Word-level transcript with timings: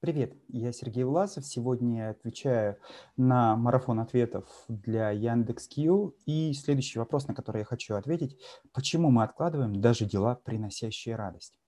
Привет, 0.00 0.32
я 0.46 0.70
Сергей 0.70 1.02
Власов. 1.02 1.44
Сегодня 1.44 2.04
я 2.04 2.10
отвечаю 2.10 2.76
на 3.16 3.56
марафон 3.56 3.98
ответов 3.98 4.46
для 4.68 5.10
Яндекс.Кью. 5.10 6.14
И 6.24 6.52
следующий 6.52 7.00
вопрос, 7.00 7.26
на 7.26 7.34
который 7.34 7.62
я 7.62 7.64
хочу 7.64 7.96
ответить. 7.96 8.38
Почему 8.72 9.10
мы 9.10 9.24
откладываем 9.24 9.80
даже 9.80 10.04
дела, 10.04 10.36
приносящие 10.36 11.16
радость? 11.16 11.58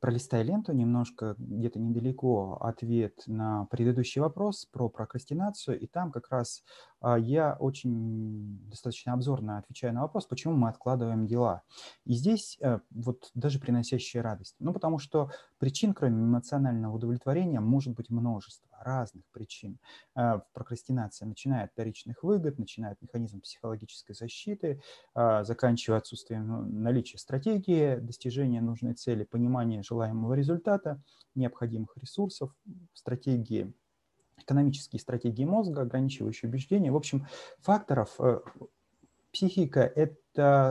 Пролистай 0.00 0.42
ленту 0.42 0.72
немножко, 0.72 1.36
где-то 1.38 1.78
недалеко 1.78 2.58
ответ 2.60 3.22
на 3.28 3.66
предыдущий 3.66 4.20
вопрос 4.20 4.66
про 4.66 4.88
прокрастинацию, 4.88 5.78
и 5.78 5.86
там 5.86 6.10
как 6.10 6.28
раз 6.30 6.64
я 7.18 7.56
очень 7.58 8.58
достаточно 8.68 9.12
обзорно 9.12 9.58
отвечаю 9.58 9.94
на 9.94 10.02
вопрос, 10.02 10.26
почему 10.26 10.54
мы 10.54 10.68
откладываем 10.68 11.26
дела. 11.26 11.62
И 12.04 12.14
здесь 12.14 12.58
э, 12.60 12.80
вот 12.90 13.30
даже 13.34 13.58
приносящие 13.58 14.22
радость. 14.22 14.56
Ну, 14.58 14.72
потому 14.72 14.98
что 14.98 15.30
причин, 15.58 15.94
кроме 15.94 16.22
эмоционального 16.22 16.94
удовлетворения, 16.94 17.60
может 17.60 17.94
быть 17.94 18.10
множество 18.10 18.68
разных 18.80 19.24
причин. 19.32 19.78
Э, 20.16 20.40
прокрастинация 20.52 21.26
начиная 21.26 21.64
от 21.64 21.72
вторичных 21.72 22.22
выгод, 22.22 22.58
начиная 22.58 22.92
от 22.92 23.02
механизма 23.02 23.40
психологической 23.40 24.14
защиты, 24.14 24.80
а, 25.14 25.44
заканчивая 25.44 25.98
отсутствием 25.98 26.46
ну, 26.46 26.62
наличия 26.62 27.18
стратегии, 27.18 27.96
достижения 27.96 28.60
нужной 28.60 28.94
цели, 28.94 29.24
понимания 29.24 29.82
желаемого 29.82 30.34
результата, 30.34 31.02
необходимых 31.34 31.96
ресурсов, 31.96 32.54
стратегии 32.92 33.72
экономические 34.38 35.00
стратегии 35.00 35.44
мозга, 35.44 35.82
ограничивающие 35.82 36.48
убеждения. 36.48 36.92
В 36.92 36.96
общем, 36.96 37.26
факторов 37.60 38.14
э, 38.18 38.40
психика– 39.32 39.80
это 39.96 40.16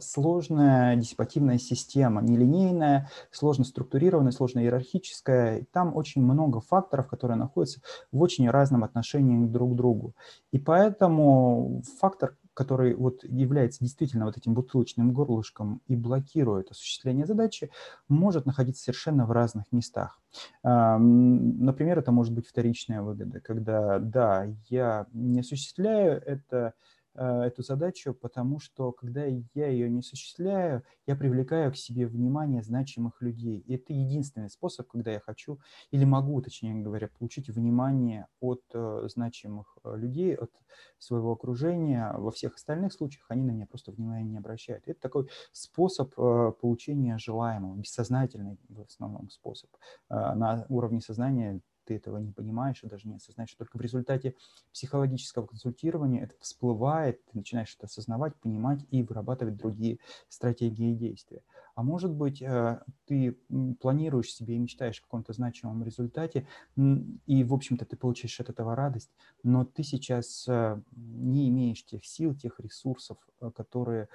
сложная 0.00 0.96
диссипативная 0.96 1.58
система, 1.58 2.22
нелинейная, 2.22 3.10
сложно 3.30 3.64
структурированная, 3.64 4.32
сложно 4.32 4.60
иерархическая. 4.60 5.66
Там 5.72 5.96
очень 5.96 6.22
много 6.22 6.60
факторов, 6.60 7.08
которые 7.08 7.36
находятся 7.36 7.80
в 8.12 8.20
очень 8.22 8.48
разном 8.50 8.84
отношении 8.84 9.46
друг 9.46 9.72
к 9.72 9.76
другу. 9.76 10.14
И 10.52 10.58
поэтому 10.58 11.82
фактор, 12.00 12.36
который 12.54 12.94
вот 12.94 13.22
является 13.22 13.84
действительно 13.84 14.24
вот 14.24 14.36
этим 14.36 14.54
бутылочным 14.54 15.12
горлышком 15.12 15.80
и 15.86 15.94
блокирует 15.94 16.72
осуществление 16.72 17.24
задачи, 17.24 17.70
может 18.08 18.46
находиться 18.46 18.82
совершенно 18.82 19.26
в 19.26 19.30
разных 19.30 19.70
местах. 19.70 20.20
Например, 20.64 21.98
это 22.00 22.10
может 22.10 22.34
быть 22.34 22.48
вторичная 22.48 23.02
выгода, 23.02 23.40
когда, 23.40 23.98
да, 24.00 24.48
я 24.68 25.06
не 25.12 25.40
осуществляю 25.40 26.20
это 26.26 26.74
эту 27.18 27.62
задачу, 27.62 28.14
потому 28.14 28.60
что, 28.60 28.92
когда 28.92 29.24
я 29.24 29.68
ее 29.68 29.90
не 29.90 30.00
осуществляю, 30.00 30.84
я 31.06 31.16
привлекаю 31.16 31.72
к 31.72 31.76
себе 31.76 32.06
внимание 32.06 32.62
значимых 32.62 33.20
людей. 33.20 33.58
И 33.60 33.74
это 33.74 33.92
единственный 33.92 34.50
способ, 34.50 34.88
когда 34.88 35.10
я 35.10 35.20
хочу 35.20 35.58
или 35.90 36.04
могу, 36.04 36.40
точнее 36.40 36.82
говоря, 36.82 37.08
получить 37.08 37.48
внимание 37.48 38.26
от 38.40 38.62
э, 38.72 39.08
значимых 39.08 39.76
э, 39.84 39.96
людей, 39.96 40.34
от 40.34 40.50
своего 40.98 41.32
окружения. 41.32 42.12
Во 42.16 42.30
всех 42.30 42.54
остальных 42.54 42.92
случаях 42.92 43.26
они 43.30 43.42
на 43.42 43.50
меня 43.50 43.66
просто 43.66 43.90
внимания 43.90 44.24
не 44.24 44.36
обращают. 44.38 44.86
Это 44.86 45.00
такой 45.00 45.28
способ 45.52 46.14
получения 46.14 47.18
желаемого, 47.18 47.76
бессознательный 47.76 48.58
в 48.68 48.82
основном 48.82 49.28
способ. 49.30 49.70
На 50.08 50.66
уровне 50.68 51.00
сознания 51.00 51.60
ты 51.88 51.94
этого 51.94 52.18
не 52.18 52.32
понимаешь 52.32 52.84
и 52.84 52.86
даже 52.86 53.08
не 53.08 53.16
осознаешь. 53.16 53.54
Только 53.54 53.78
в 53.78 53.80
результате 53.80 54.34
психологического 54.72 55.46
консультирования 55.46 56.22
это 56.22 56.34
всплывает, 56.38 57.24
ты 57.24 57.38
начинаешь 57.38 57.74
это 57.76 57.86
осознавать, 57.86 58.36
понимать 58.36 58.84
и 58.90 59.02
вырабатывать 59.02 59.56
другие 59.56 59.98
стратегии 60.28 60.94
действия. 60.94 61.42
А 61.74 61.82
может 61.82 62.12
быть, 62.12 62.42
э, 62.42 62.82
ты 63.06 63.38
планируешь 63.80 64.34
себе 64.34 64.56
и 64.56 64.58
мечтаешь 64.58 64.98
о 65.00 65.02
каком-то 65.02 65.32
значимом 65.32 65.82
результате, 65.82 66.46
и, 66.76 67.44
в 67.44 67.54
общем-то, 67.54 67.86
ты 67.86 67.96
получаешь 67.96 68.38
от 68.40 68.50
этого 68.50 68.76
радость, 68.76 69.10
но 69.42 69.64
ты 69.64 69.82
сейчас 69.82 70.46
э, 70.46 70.82
не 70.94 71.48
имеешь 71.48 71.84
тех 71.86 72.04
сил, 72.04 72.34
тех 72.34 72.60
ресурсов, 72.60 73.16
э, 73.40 73.50
которые 73.56 74.08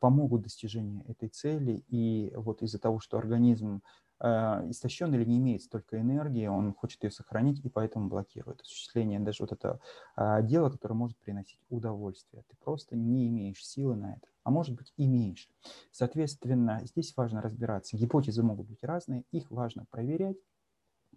помогут 0.00 0.42
достижению 0.42 1.02
этой 1.08 1.30
цели. 1.30 1.84
И 1.88 2.34
вот 2.36 2.60
из-за 2.60 2.78
того, 2.78 3.00
что 3.00 3.16
организм 3.16 3.80
истощен 4.20 5.14
или 5.14 5.24
не 5.24 5.38
имеет 5.38 5.62
столько 5.62 6.00
энергии, 6.00 6.46
он 6.46 6.74
хочет 6.74 7.02
ее 7.04 7.10
сохранить 7.10 7.64
и 7.64 7.68
поэтому 7.68 8.08
блокирует 8.08 8.60
осуществление 8.60 9.20
даже 9.20 9.42
вот 9.42 9.52
этого 9.52 9.80
а, 10.16 10.42
дела, 10.42 10.70
которое 10.70 10.94
может 10.94 11.16
приносить 11.18 11.60
удовольствие. 11.70 12.44
Ты 12.48 12.56
просто 12.62 12.96
не 12.96 13.28
имеешь 13.28 13.64
силы 13.64 13.96
на 13.96 14.12
это, 14.14 14.26
а 14.44 14.50
может 14.50 14.76
быть 14.76 14.92
имеешь. 14.96 15.48
Соответственно, 15.90 16.80
здесь 16.84 17.16
важно 17.16 17.40
разбираться. 17.40 17.96
Гипотезы 17.96 18.42
могут 18.42 18.68
быть 18.68 18.82
разные, 18.82 19.24
их 19.30 19.50
важно 19.50 19.86
проверять, 19.90 20.36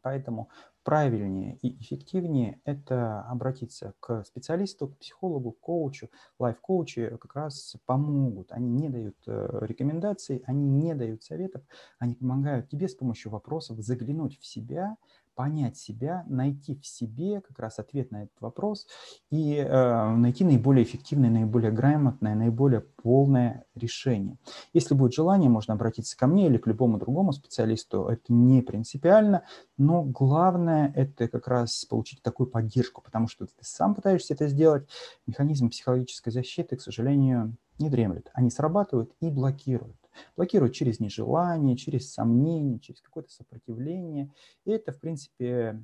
Поэтому 0.04 0.50
правильнее 0.84 1.58
и 1.62 1.82
эффективнее 1.82 2.60
это 2.66 3.22
обратиться 3.22 3.94
к 4.02 4.24
специалисту, 4.26 4.90
к 4.90 4.98
психологу, 4.98 5.54
к 5.54 5.60
коучу. 5.62 6.10
Лайф-коучи 6.40 7.18
как 7.18 7.36
раз 7.36 7.78
помогут. 7.86 8.52
Они 8.52 8.70
не 8.70 8.90
дают 8.90 9.16
э, 9.26 9.60
рекомендаций, 9.62 10.44
они 10.46 10.70
не 10.70 10.94
дают 10.94 11.24
советов, 11.24 11.64
они 12.00 12.16
помогают 12.16 12.70
тебе 12.70 12.90
с 12.90 12.96
помощью 12.96 13.32
вопросов 13.32 13.80
заглянуть 13.80 14.38
в 14.40 14.46
себя, 14.46 14.98
понять 15.36 15.78
себя, 15.78 16.24
найти 16.28 16.76
в 16.76 16.86
себе 16.86 17.42
как 17.42 17.60
раз 17.60 17.80
ответ 17.80 18.12
на 18.12 18.24
этот 18.24 18.40
вопрос 18.40 18.88
и 19.30 19.56
э, 19.56 20.16
найти 20.16 20.44
наиболее 20.44 20.84
эффективное, 20.84 21.30
наиболее 21.30 21.72
грамотное, 21.72 22.36
наиболее 22.36 22.82
полное 22.82 23.66
решение. 23.76 24.38
Если 24.74 24.94
будет 24.94 25.14
желание, 25.14 25.50
можно 25.50 25.74
обратиться 25.74 26.18
ко 26.18 26.28
мне 26.28 26.48
или 26.48 26.58
к 26.58 26.68
любому 26.68 26.98
другому 26.98 27.34
специалисту. 27.34 28.08
Это 28.08 28.32
не 28.34 28.62
принципиально, 28.62 29.44
но 29.78 30.04
главное 30.04 30.92
это 30.96 31.28
как 31.28 31.48
раз 31.48 31.86
получить 31.86 32.22
такую 32.22 32.48
поддержку, 32.48 33.02
потому 33.02 33.28
что 33.28 33.46
ты 33.46 33.54
сам 33.62 33.96
пытаешься 33.96 34.34
это 34.34 34.48
сделать. 34.48 34.88
Механизм 35.28 35.70
психологической 35.70 36.32
защиты, 36.32 36.76
к 36.76 36.82
сожалению, 36.82 37.56
не 37.80 37.90
дремлет. 37.90 38.30
Они 38.34 38.50
срабатывают 38.50 39.12
и 39.20 39.30
блокируют. 39.30 40.03
Блокируют 40.36 40.74
через 40.74 41.00
нежелание, 41.00 41.76
через 41.76 42.12
сомнение, 42.12 42.80
через 42.80 43.02
какое-то 43.02 43.32
сопротивление. 43.32 44.32
И 44.66 44.72
это, 44.72 44.92
в 44.92 45.00
принципе, 45.00 45.80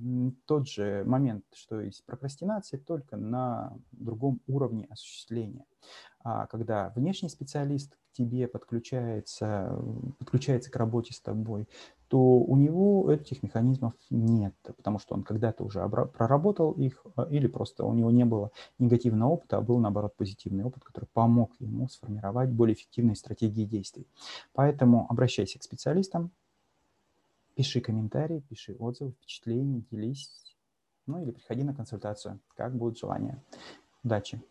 тот 0.46 0.68
же 0.68 1.04
момент, 1.06 1.44
что 1.54 1.82
и 1.82 1.92
с 1.92 2.02
прокрастинацией, 2.02 2.84
только 2.84 3.18
на 3.18 3.78
другом 3.92 4.42
уровне 4.48 4.86
осуществления. 4.90 5.66
А 6.22 6.48
когда 6.48 6.92
внешний 6.96 7.30
специалист 7.30 7.96
к 7.96 8.14
тебе 8.14 8.48
подключается, 8.48 9.82
подключается 10.18 10.70
к 10.70 10.76
работе 10.76 11.14
с 11.14 11.22
тобой, 11.22 11.68
то 12.10 12.18
у 12.18 12.58
него 12.58 13.12
этих 13.12 13.42
механизмов 13.44 13.94
нет, 14.10 14.54
потому 14.64 15.00
что 15.00 15.16
он 15.16 15.24
когда-то 15.24 15.64
уже 15.64 15.88
проработал 15.88 16.72
их, 16.72 17.06
а, 17.16 17.28
или 17.30 17.48
просто 17.48 17.86
у 17.86 17.94
него 17.94 18.12
не 18.12 18.26
было 18.26 18.52
негативного 18.80 19.30
опыта, 19.30 19.58
а 19.58 19.62
был, 19.62 19.78
наоборот, 19.78 20.16
позитивный 20.18 20.64
опыт, 20.64 20.84
который 20.84 21.06
помог 21.14 21.52
ему 21.60 21.88
сформировать 21.88 22.50
более 22.50 22.76
эффективные 22.76 23.16
стратегии 23.16 23.64
действий. 23.64 24.08
Поэтому 24.54 25.06
обращайся 25.10 25.60
к 25.60 25.64
специалистам, 25.64 26.32
пиши 27.56 27.80
комментарии, 27.80 28.44
пиши 28.50 28.76
отзывы, 28.80 29.12
впечатления, 29.12 29.84
делись, 29.92 30.58
ну 31.06 31.22
или 31.22 31.32
приходи 31.32 31.64
на 31.64 31.76
консультацию, 31.76 32.40
как 32.56 32.76
будет 32.76 32.98
желание. 32.98 33.42
Удачи! 34.04 34.42